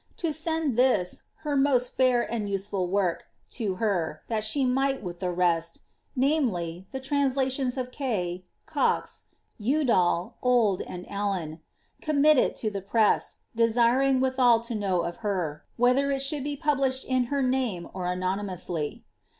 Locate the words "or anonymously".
17.93-19.03